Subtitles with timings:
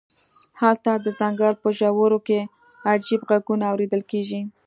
[0.61, 2.39] هلته د ځنګل په ژورو کې
[2.91, 4.41] عجیب غږونه اوریدل کیږي